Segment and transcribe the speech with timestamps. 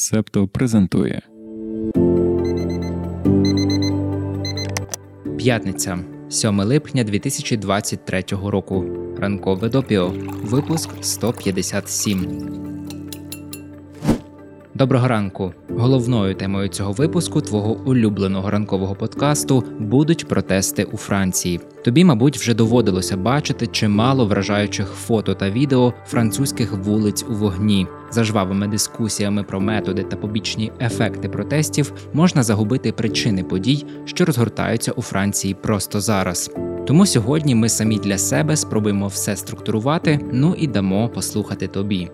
[0.00, 1.22] Септо презентує
[5.38, 8.84] П'ятниця, 7 липня 2023 року.
[9.18, 10.12] Ранкове допіо.
[10.42, 12.69] Випуск 157.
[14.80, 15.52] Доброго ранку.
[15.68, 21.60] Головною темою цього випуску твого улюбленого ранкового подкасту будуть протести у Франції.
[21.84, 27.86] Тобі, мабуть, вже доводилося бачити чимало вражаючих фото та відео французьких вулиць у вогні.
[28.10, 34.92] За жвавими дискусіями про методи та побічні ефекти протестів можна загубити причини подій, що розгортаються
[34.92, 36.50] у Франції просто зараз.
[36.86, 42.10] Тому сьогодні ми самі для себе спробуємо все структурувати, ну і дамо послухати тобі.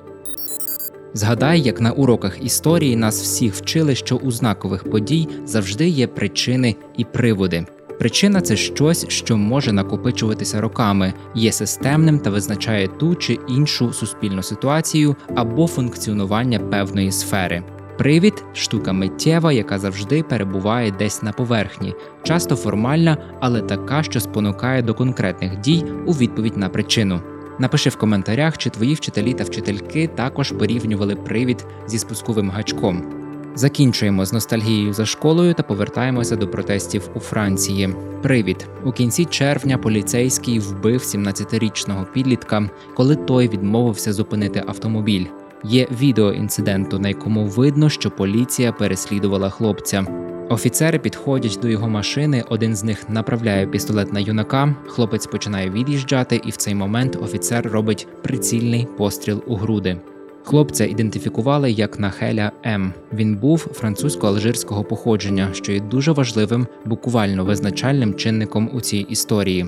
[1.16, 6.77] Згадай, як на уроках історії нас всіх вчили, що у знакових подій завжди є причини
[6.97, 7.66] і приводи.
[7.98, 14.42] Причина це щось, що може накопичуватися роками, є системним та визначає ту чи іншу суспільну
[14.42, 17.62] ситуацію або функціонування певної сфери.
[17.98, 24.83] Привід штука миттєва, яка завжди перебуває десь на поверхні, часто формальна, але така, що спонукає
[24.83, 27.20] до конкретних дій у відповідь на причину.
[27.59, 33.17] Напиши в коментарях, чи твої вчителі та вчительки також порівнювали привід зі спусковим гачком.
[33.55, 37.95] Закінчуємо з ностальгією за школою та повертаємося до протестів у Франції.
[38.23, 45.27] Привід у кінці червня поліцейський вбив 17-річного підлітка, коли той відмовився зупинити автомобіль.
[45.65, 50.07] Є відео інциденту, на якому видно, що поліція переслідувала хлопця.
[50.48, 52.44] Офіцери підходять до його машини.
[52.48, 54.75] Один з них направляє пістолет на юнака.
[54.86, 59.97] Хлопець починає від'їжджати, і в цей момент офіцер робить прицільний постріл у груди.
[60.44, 62.92] Хлопця ідентифікували як Нахеля М.
[63.12, 69.66] Він був французько-алжирського походження, що є дуже важливим, буквально визначальним чинником у цій історії.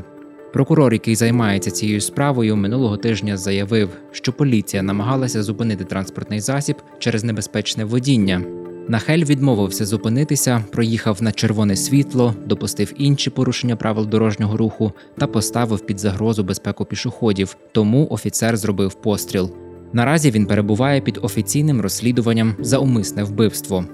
[0.52, 7.24] Прокурор, який займається цією справою, минулого тижня заявив, що поліція намагалася зупинити транспортний засіб через
[7.24, 8.42] небезпечне водіння.
[8.90, 15.86] Нахель відмовився зупинитися, проїхав на червоне світло, допустив інші порушення правил дорожнього руху та поставив
[15.86, 17.56] під загрозу безпеку пішоходів.
[17.72, 19.50] Тому офіцер зробив постріл.
[19.92, 23.84] Наразі він перебуває під офіційним розслідуванням за умисне вбивство.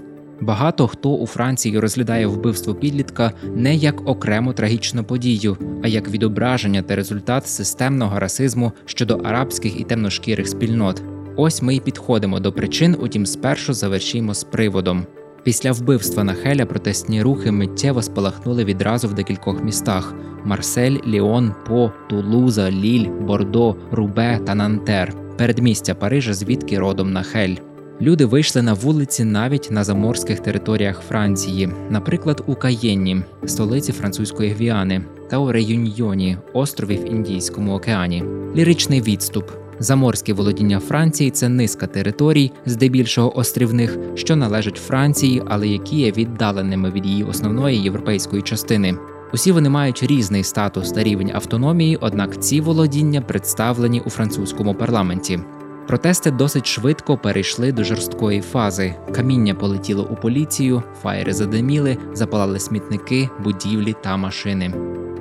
[0.41, 6.83] Багато хто у Франції розглядає вбивство підлітка не як окрему трагічну подію, а як відображення
[6.83, 11.03] та результат системного расизму щодо арабських і темношкірих спільнот.
[11.37, 15.07] Ось ми й підходимо до причин, утім спершу завершимо з приводом.
[15.43, 20.15] Після вбивства Нахеля протестні рухи миттєво спалахнули відразу в декількох містах:
[20.45, 27.55] Марсель, Ліон, По, Тулуза, Ліль, Бордо, Рубе та Нантер, передмістя Парижа, звідки родом Нахель.
[28.01, 35.05] Люди вийшли на вулиці навіть на заморських територіях Франції, наприклад, у Каєнні, столиці французької Гвіани,
[35.31, 38.25] та у Реюньйоні, острові в Індійському океані.
[38.57, 39.64] Ліричний відступ.
[39.79, 46.91] Заморське володіння Франції це низка територій, здебільшого острівних, що належать Франції, але які є віддаленими
[46.91, 48.97] від її основної європейської частини.
[49.33, 55.41] Усі вони мають різний статус та рівень автономії, однак ці володіння представлені у французькому парламенті.
[55.87, 58.95] Протести досить швидко перейшли до жорсткої фази.
[59.15, 64.75] Каміння полетіло у поліцію, фаєри задиміли, запалали смітники, будівлі та машини.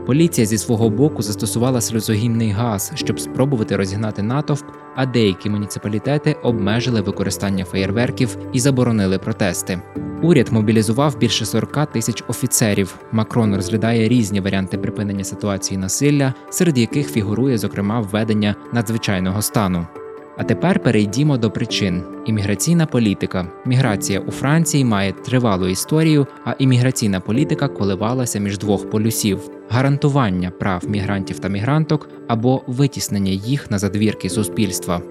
[0.06, 4.66] Поліція зі свого боку застосувала сльозогінний газ, щоб спробувати розігнати натовп,
[4.96, 9.82] а деякі муніципалітети обмежили використання феєрверків і заборонили протести.
[10.22, 12.96] Уряд мобілізував більше 40 тисяч офіцерів.
[13.12, 19.88] Макрон розглядає різні варіанти припинення ситуації насилля, серед яких фігурує зокрема введення надзвичайного стану.
[20.38, 23.48] А тепер перейдімо до причин: імміграційна політика.
[23.66, 29.40] Міграція у Франції має тривалу історію, а імміграційна політика коливалася між двох полюсів:
[29.70, 35.02] гарантування прав мігрантів та мігранток або витіснення їх на задвірки суспільства.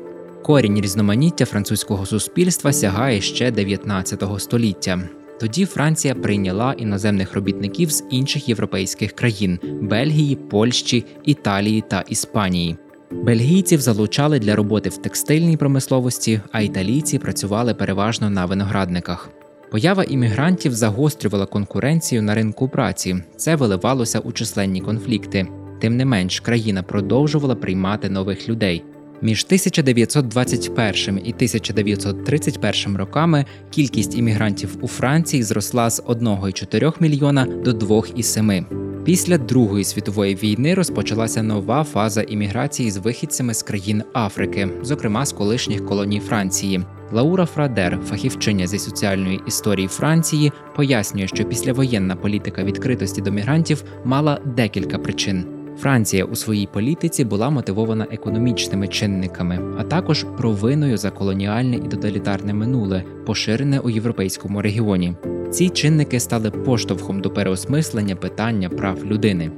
[0.43, 5.01] Корінь різноманіття французького суспільства сягає ще 19 століття.
[5.41, 12.77] Тоді Франція прийняла іноземних робітників з інших європейських країн Бельгії, Польщі, Італії та Іспанії.
[13.13, 19.31] Бельгійців залучали для роботи в текстильній промисловості, а італійці працювали переважно на виноградниках.
[19.71, 23.17] Поява іммігрантів загострювала конкуренцію на ринку праці.
[23.37, 25.47] Це виливалося у численні конфлікти.
[25.81, 28.85] Тим не менш, країна продовжувала приймати нових людей.
[29.23, 38.65] Між 1921 і 1931 роками кількість іммігрантів у Франції зросла з 1,4 мільйона до 2,7.
[39.05, 45.33] Після Другої світової війни розпочалася нова фаза імміграції з вихідцями з країн Африки, зокрема з
[45.33, 46.81] колишніх колоній Франції.
[47.13, 54.41] Лаура Фрадер, фахівчиня зі соціальної історії Франції, пояснює, що післявоєнна політика відкритості до мігрантів мала
[54.57, 55.62] декілька причин.
[55.79, 62.55] Франція у своїй політиці була мотивована економічними чинниками, а також провиною за колоніальне і тоталітарне
[62.55, 65.15] минуле, поширене у європейському регіоні.
[65.51, 69.51] Ці чинники стали поштовхом до переосмислення питання прав людини.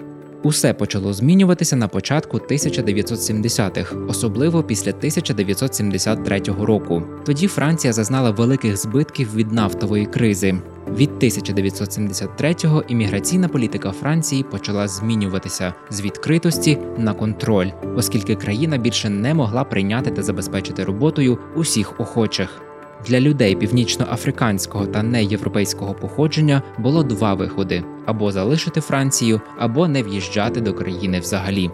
[0.45, 7.03] Усе почало змінюватися на початку 1970-х, особливо після 1973 року.
[7.27, 10.55] Тоді Франція зазнала великих збитків від нафтової кризи.
[10.97, 19.35] Від 1973-го імміграційна політика Франції почала змінюватися з відкритості на контроль, оскільки країна більше не
[19.35, 22.61] могла прийняти та забезпечити роботою усіх охочих.
[23.07, 30.61] Для людей північноафриканського та неєвропейського походження було два виходи: або залишити Францію, або не в'їжджати
[30.61, 31.71] до країни взагалі.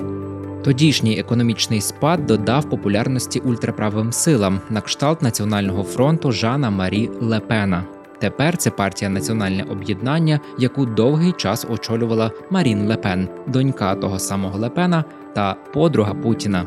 [0.64, 7.84] Тодішній економічний спад додав популярності ультраправим силам на кшталт Національного фронту Жана Марі Лепена.
[8.18, 15.04] Тепер це партія Національне об'єднання, яку довгий час очолювала Марін Лепен, донька того самого Лепена
[15.34, 16.66] та подруга Путіна.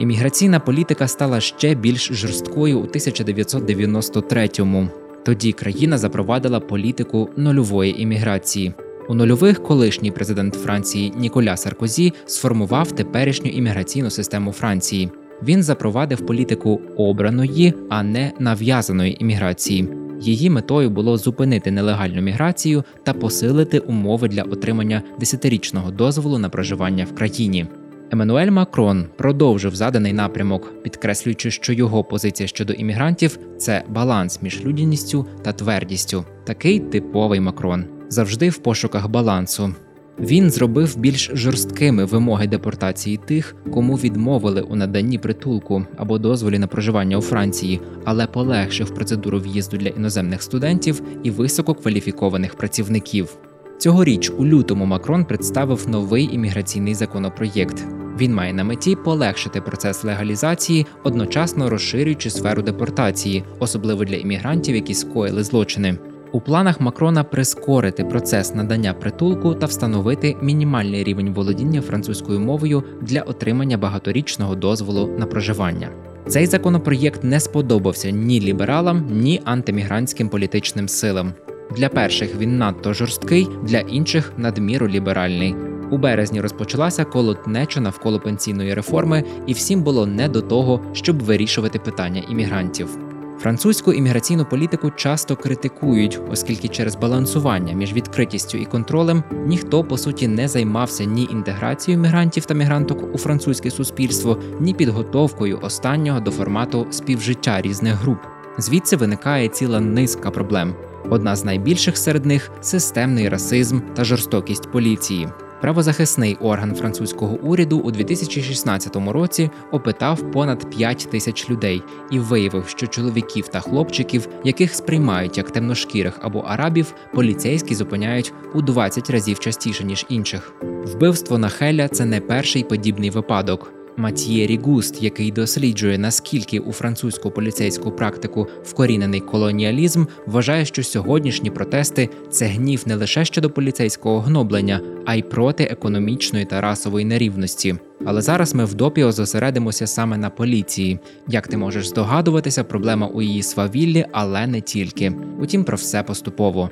[0.00, 4.88] Імміграційна політика стала ще більш жорсткою у 1993-му.
[5.24, 8.72] Тоді країна запровадила політику нульової імміграції.
[9.08, 15.10] У нульових колишній президент Франції Ніколя Саркозі сформував теперішню імміграційну систему Франції.
[15.42, 19.88] Він запровадив політику обраної, а не нав'язаної імміграції.
[20.20, 27.04] Її метою було зупинити нелегальну міграцію та посилити умови для отримання десятирічного дозволу на проживання
[27.04, 27.66] в країні.
[28.12, 35.26] Еммануель Макрон продовжив заданий напрямок, підкреслюючи, що його позиція щодо іммігрантів це баланс між людяністю
[35.42, 36.24] та твердістю.
[36.44, 39.74] Такий типовий Макрон завжди в пошуках балансу.
[40.20, 46.66] Він зробив більш жорсткими вимоги депортації тих, кому відмовили у наданні притулку або дозволі на
[46.66, 53.38] проживання у Франції, але полегшив процедуру в'їзду для іноземних студентів і висококваліфікованих працівників.
[53.80, 57.84] Цьогоріч у лютому Макрон представив новий імміграційний законопроєкт.
[58.18, 64.94] Він має на меті полегшити процес легалізації, одночасно розширюючи сферу депортації, особливо для іммігрантів, які
[64.94, 65.98] скоїли злочини.
[66.32, 73.20] У планах Макрона прискорити процес надання притулку та встановити мінімальний рівень володіння французькою мовою для
[73.22, 75.88] отримання багаторічного дозволу на проживання.
[76.28, 81.32] Цей законопроєкт не сподобався ні лібералам, ні антимігрантським політичним силам.
[81.76, 85.54] Для перших він надто жорсткий, для інших надміру ліберальний.
[85.90, 91.78] У березні розпочалася колотнеча навколо пенсійної реформи, і всім було не до того, щоб вирішувати
[91.78, 92.98] питання іммігрантів.
[93.38, 100.28] Французьку імміграційну політику часто критикують, оскільки через балансування між відкритістю і контролем ніхто по суті
[100.28, 106.86] не займався ні інтеграцією мігрантів та мігранток у французьке суспільство, ні підготовкою останнього до формату
[106.90, 108.18] співжиття різних груп.
[108.58, 110.74] Звідси виникає ціла низка проблем.
[111.10, 115.28] Одна з найбільших серед них системний расизм та жорстокість поліції.
[115.60, 122.86] Правозахисний орган французького уряду у 2016 році опитав понад 5 тисяч людей і виявив, що
[122.86, 129.84] чоловіків та хлопчиків, яких сприймають як темношкірих або арабів, поліцейські зупиняють у 20 разів частіше
[129.84, 130.52] ніж інших.
[130.84, 133.79] Вбивство Нахеля це не перший подібний випадок.
[134.00, 142.08] Матьєрі Густ, який досліджує наскільки у французьку поліцейську практику вкорінений колоніалізм, вважає, що сьогоднішні протести
[142.30, 147.76] це гнів не лише щодо поліцейського гноблення, а й проти економічної та расової нерівності.
[148.04, 150.98] Але зараз ми в допіо зосередимося саме на поліції.
[151.28, 155.12] Як ти можеш здогадуватися, проблема у її свавіллі, але не тільки.
[155.40, 156.70] Утім, про все поступово.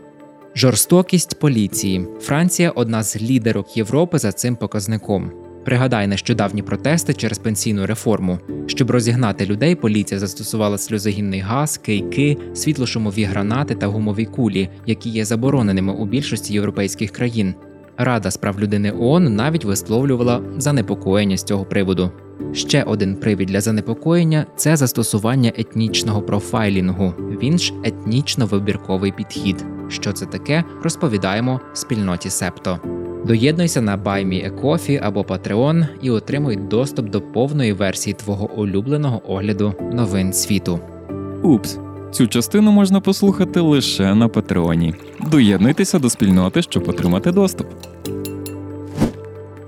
[0.55, 2.07] Жорстокість поліції.
[2.21, 5.48] Франція одна з лідерок Європи за цим показником.
[5.65, 8.39] Пригадай нещодавні протести через пенсійну реформу.
[8.67, 15.25] Щоб розігнати людей, поліція застосувала сльозогінний газ, кийки, світлошумові гранати та гумові кулі, які є
[15.25, 17.55] забороненими у більшості європейських країн.
[17.97, 22.11] Рада справ людини ООН навіть висловлювала занепокоєння з цього приводу.
[22.53, 29.65] Ще один привід для занепокоєння це застосування етнічного профайлінгу, він ж етнічно-вибірковий підхід.
[29.89, 32.98] Що це таке, розповідаємо в спільноті Септо.
[33.29, 40.33] Доєднуйся на BuyMeACoffee або Patreon і отримуй доступ до повної версії твого улюбленого огляду новин
[40.33, 40.81] світу.
[41.43, 41.79] Упс,
[42.13, 44.95] цю частину можна послухати лише на Патреоні.
[45.31, 47.67] Доєднуйтеся до спільноти, щоб отримати доступ.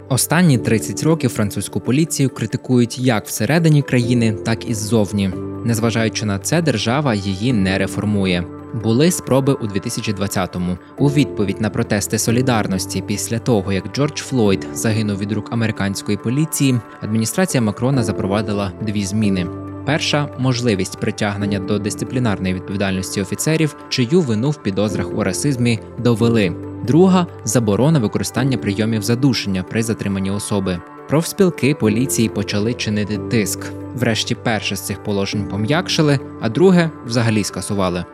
[0.08, 5.30] Останні 30 років французьку поліцію критикують як всередині країни, так і ззовні.
[5.64, 8.44] Незважаючи на це, держава її не реформує.
[8.74, 10.78] Були спроби у 2020-му.
[10.98, 16.80] У відповідь на протести солідарності після того, як Джордж Флойд загинув від рук американської поліції,
[17.00, 19.46] адміністрація Макрона запровадила дві зміни.
[19.86, 26.52] Перша можливість притягнення до дисциплінарної відповідальності офіцерів, чию вину в підозрах у расизмі довели.
[26.86, 30.80] Друга заборона використання прийомів задушення при затриманні особи.
[31.08, 33.72] Профспілки поліції почали чинити тиск.
[33.94, 38.04] Врешті перше з цих положень пом'якшили, а друге взагалі скасували.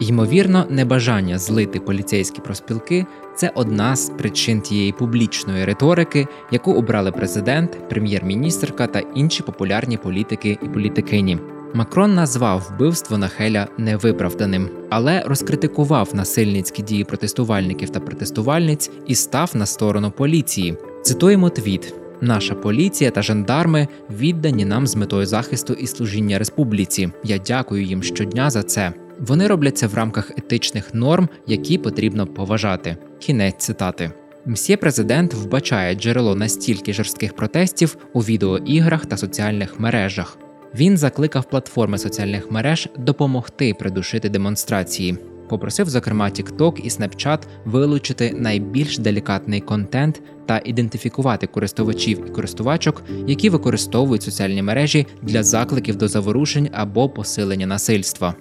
[0.00, 7.88] Ймовірно, небажання злити поліцейські профспілки це одна з причин тієї публічної риторики, яку обрали президент,
[7.88, 11.38] прем'єр-міністрка та інші популярні політики і політикині.
[11.74, 19.66] Макрон назвав вбивство Нахеля невиправданим, але розкритикував насильницькі дії протестувальників та протестувальниць і став на
[19.66, 20.76] сторону поліції.
[21.02, 21.94] Цитуємо твіт.
[22.20, 27.10] Наша поліція та жандарми віддані нам з метою захисту і служіння республіці.
[27.24, 28.92] Я дякую їм щодня за це.
[29.18, 32.96] Вони роблять це в рамках етичних норм, які потрібно поважати.
[33.18, 34.10] Кінець цитати.
[34.46, 40.38] Мсьє президент вбачає джерело настільки жорстких протестів у відеоіграх та соціальних мережах.
[40.74, 45.18] Він закликав платформи соціальних мереж допомогти придушити демонстрації.
[45.48, 53.50] Попросив, зокрема, TikTok і Snapchat вилучити найбільш делікатний контент та ідентифікувати користувачів і користувачок, які
[53.50, 58.34] використовують соціальні мережі для закликів до заворушень або посилення насильства.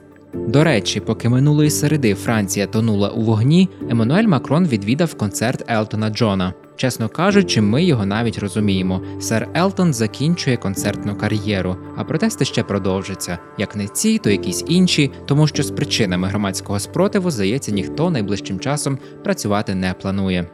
[0.48, 6.53] До речі, поки минулої середи Франція тонула у вогні, Еммануель Макрон відвідав концерт Елтона Джона.
[6.75, 9.01] Чесно кажучи, ми його навіть розуміємо.
[9.20, 13.38] Сер Елтон закінчує концертну кар'єру, а протести ще продовжаться.
[13.58, 18.60] Як не ці, то якісь інші, тому що з причинами громадського спротиву, здається, ніхто найближчим
[18.60, 20.48] часом працювати не планує.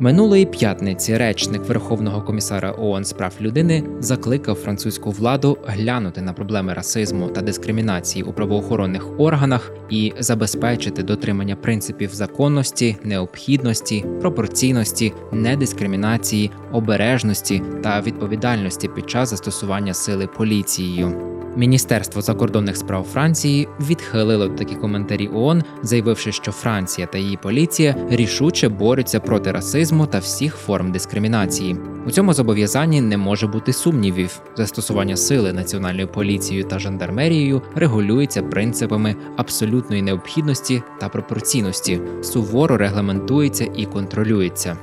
[0.00, 6.74] Минулої п'ятниці речник Верховного комісара ООН з прав людини закликав французьку владу глянути на проблеми
[6.74, 17.62] расизму та дискримінації у правоохоронних органах і забезпечити дотримання принципів законності, необхідності, пропорційності, недискримінації, обережності
[17.82, 21.37] та відповідальності під час застосування сили поліцією.
[21.58, 28.68] Міністерство закордонних справ Франції відхилило такі коментарі ООН, заявивши, що Франція та її поліція рішуче
[28.68, 31.76] борються проти расизму та всіх форм дискримінації.
[32.06, 34.40] У цьому зобов'язанні не може бути сумнівів.
[34.56, 43.84] Застосування сили національною поліцією та жандармерією регулюється принципами абсолютної необхідності та пропорційності, суворо регламентується і
[43.84, 44.76] контролюється.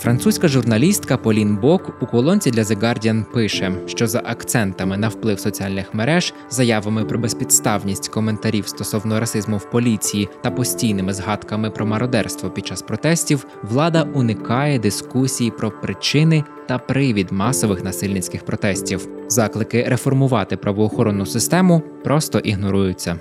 [0.00, 5.40] Французька журналістка Полін Бок у колонці для The Guardian пише, що за акцентами на вплив
[5.40, 12.50] соціальних мереж, заявами про безпідставність коментарів стосовно расизму в поліції та постійними згадками про мародерство
[12.50, 19.08] під час протестів, влада уникає дискусії про причини та привід масових насильницьких протестів.
[19.28, 23.18] Заклики реформувати правоохоронну систему просто ігноруються.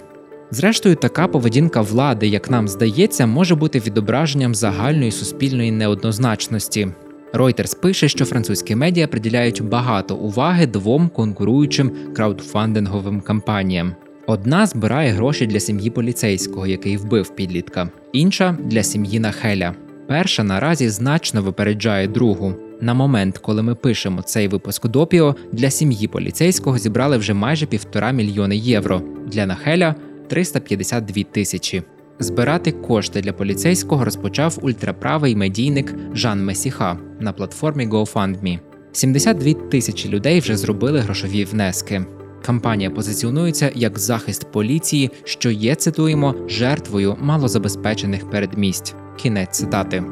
[0.51, 6.88] Зрештою, така поведінка влади, як нам здається, може бути відображенням загальної суспільної неоднозначності.
[7.34, 13.96] Reuters пише, що французькі медіа приділяють багато уваги двом конкуруючим краудфандинговим кампаніям.
[14.27, 19.74] Одна збирає гроші для сім'ї поліцейського, який вбив підлітка, інша для сім'ї Нахеля.
[20.08, 22.53] Перша наразі значно випереджає другу.
[22.82, 28.12] На момент, коли ми пишемо цей випуск допіо, для сім'ї поліцейського зібрали вже майже півтора
[28.12, 29.01] мільйони євро.
[29.27, 29.96] Для Нахеля
[30.30, 31.84] 352 тисячі.
[32.20, 38.60] Збирати кошти для поліцейського розпочав ультраправий медійник Жан Месіха на платформі GoFundMe.
[38.92, 42.06] 72 тисячі людей вже зробили грошові внески.
[42.46, 48.96] Кампанія позиціонується як захист поліції, що є, цитуємо, жертвою малозабезпечених передмість.
[49.18, 50.04] Кінець цитати.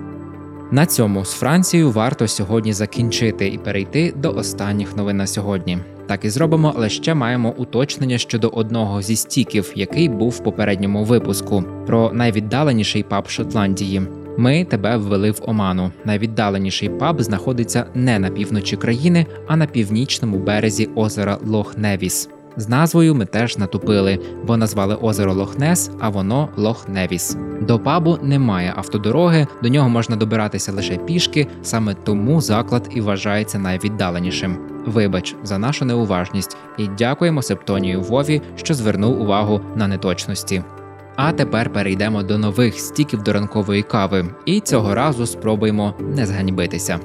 [0.72, 5.78] На цьому з Францією варто сьогодні закінчити і перейти до останніх новин на сьогодні.
[6.08, 11.04] Так і зробимо, але ще маємо уточнення щодо одного зі стіків, який був в попередньому
[11.04, 14.02] випуску, про найвіддаленіший паб Шотландії.
[14.38, 15.92] Ми тебе ввели в оману.
[16.06, 22.30] Найвіддаленіший паб знаходиться не на півночі країни, а на північному березі озера Лох Невіс.
[22.58, 27.38] З назвою ми теж натупили, бо назвали озеро Лохнес, а воно Лох Невіс.
[27.62, 33.60] До пабу немає автодороги, до нього можна добиратися лише пішки, саме тому заклад і вважається
[33.60, 34.77] найвіддаленішим.
[34.88, 40.64] Вибач за нашу неуважність і дякуємо Септонію Вові, що звернув увагу на неточності.
[41.16, 47.00] А тепер перейдемо до нових стіків до ранкової кави, і цього разу спробуємо не зганьбитися.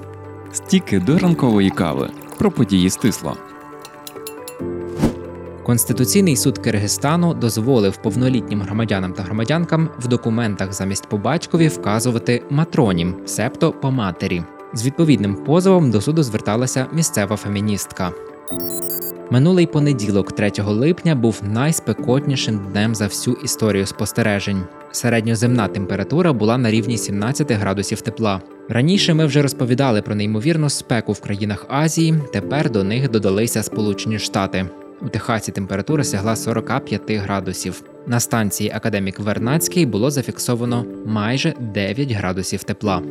[0.52, 3.36] Стіки до ранкової кави про події стисло.
[5.62, 13.14] Конституційний суд Киргизстану дозволив повнолітнім громадянам та громадянкам в документах замість по батькові вказувати матронім,
[13.26, 14.42] себто по матері.
[14.74, 18.12] З відповідним позовом до суду зверталася місцева феміністка.
[19.30, 24.62] Минулий понеділок, 3 липня, був найспекотнішим днем за всю історію спостережень.
[24.92, 28.40] Середньоземна температура була на рівні 17 градусів тепла.
[28.68, 32.14] Раніше ми вже розповідали про неймовірну спеку в країнах Азії.
[32.32, 34.68] Тепер до них додалися Сполучені Штати.
[35.02, 37.82] У Техасі температура сягла 45 градусів.
[38.06, 43.02] На станції Академік Вернацький було зафіксовано майже 9 градусів тепла.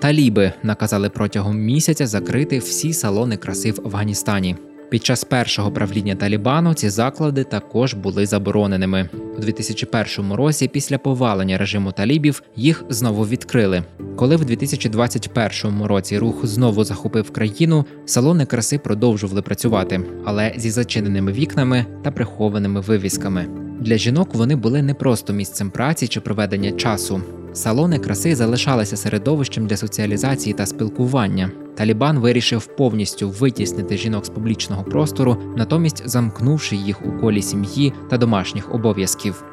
[0.00, 4.56] Таліби наказали протягом місяця закрити всі салони краси в Афганістані.
[4.90, 9.08] Під час першого правління Талібану ці заклади також були забороненими.
[9.38, 13.82] У 2001 році, після повалення режиму талібів, їх знову відкрили.
[14.16, 21.32] Коли в 2021 році рух знову захопив країну, салони краси продовжували працювати, але зі зачиненими
[21.32, 23.46] вікнами та прихованими вивісками.
[23.80, 27.22] Для жінок вони були не просто місцем праці чи проведення часу.
[27.56, 31.50] Салони краси залишалися середовищем для соціалізації та спілкування.
[31.74, 38.18] Талібан вирішив повністю витіснити жінок з публічного простору, натомість замкнувши їх у колі сім'ї та
[38.18, 39.44] домашніх обов'язків.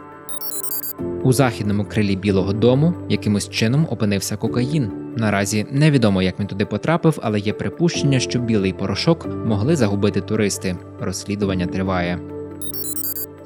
[1.23, 4.91] У західному крилі Білого Дому якимось чином опинився кокаїн.
[5.17, 10.75] Наразі невідомо, як він туди потрапив, але є припущення, що білий порошок могли загубити туристи.
[10.99, 12.32] Розслідування триває.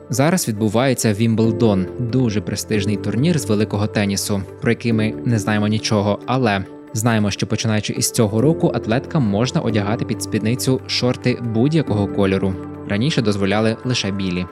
[0.09, 6.19] Зараз відбувається Вімблдон, дуже престижний турнір з великого тенісу, про який ми не знаємо нічого,
[6.25, 12.53] але знаємо, що починаючи із цього року атлеткам можна одягати під спідницю шорти будь-якого кольору.
[12.89, 14.45] Раніше дозволяли лише білі.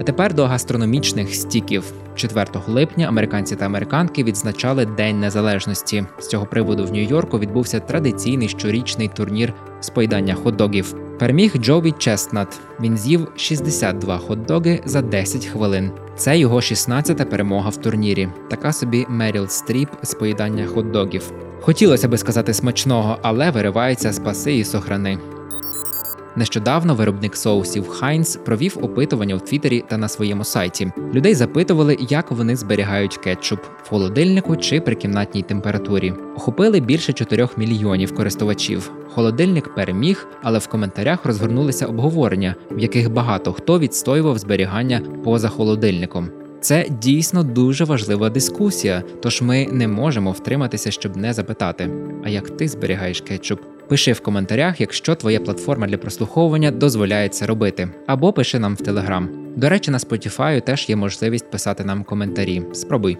[0.00, 1.92] А тепер до гастрономічних стріків.
[2.14, 6.04] 4 липня американці та американки відзначали День Незалежності.
[6.18, 10.94] З цього приводу в Нью-Йорку відбувся традиційний щорічний турнір з поїдання хот-догів.
[11.18, 12.60] Переміг Джоуї Честнат.
[12.80, 15.90] Він з'їв 62 хот-доги за 10 хвилин.
[16.16, 18.28] Це його 16-та перемога в турнірі.
[18.50, 21.22] Така собі Меріл Стріп з поїдання хот-догів.
[21.60, 25.18] Хотілося би сказати смачного, але виривається спаси и сохрани.
[26.38, 30.92] Нещодавно виробник соусів Heinz провів опитування в Твіттері та на своєму сайті.
[31.14, 36.14] Людей запитували, як вони зберігають кетчуп в холодильнику чи при кімнатній температурі.
[36.36, 38.90] Охопили більше 4 мільйонів користувачів.
[39.14, 46.28] Холодильник переміг, але в коментарях розгорнулися обговорення, в яких багато хто відстоював зберігання поза холодильником.
[46.60, 51.90] Це дійсно дуже важлива дискусія, тож ми не можемо втриматися, щоб не запитати:
[52.24, 53.60] а як ти зберігаєш кетчуп?
[53.88, 58.80] Пиши в коментарях, якщо твоя платформа для прослуховування дозволяє це робити, або пиши нам в
[58.80, 59.28] Телеграм.
[59.56, 62.62] До речі, на Spotify теж є можливість писати нам коментарі.
[62.72, 63.18] Спробуй.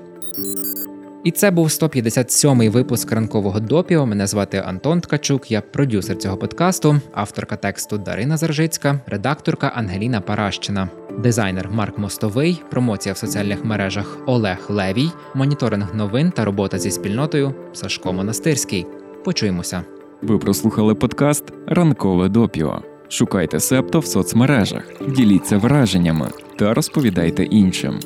[1.24, 4.06] І це був 157-й випуск ранкового допіо.
[4.06, 10.88] Мене звати Антон Ткачук, я продюсер цього подкасту, авторка тексту Дарина Заржицька, редакторка Ангеліна Паращина,
[11.18, 17.54] дизайнер Марк Мостовий, промоція в соціальних мережах Олег Левій, моніторинг новин та робота зі спільнотою
[17.72, 18.86] Сашко Монастирський.
[19.24, 19.82] Почуємося.
[20.22, 22.82] Ви прослухали подкаст Ранкове допіо.
[23.08, 26.28] Шукайте септо в соцмережах, діліться враженнями
[26.58, 28.00] та розповідайте іншим.